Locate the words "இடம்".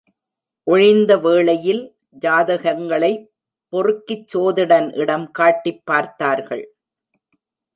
4.93-5.31